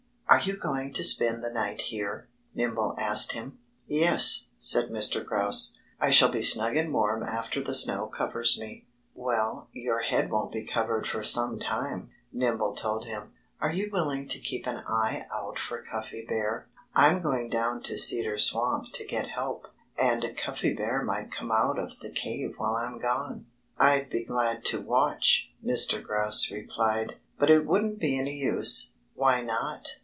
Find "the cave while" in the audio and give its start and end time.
21.99-22.75